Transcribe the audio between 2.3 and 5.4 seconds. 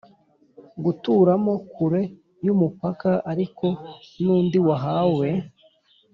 y umupaka ariko n undi wahawe